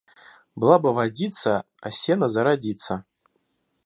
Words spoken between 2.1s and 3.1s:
зародится.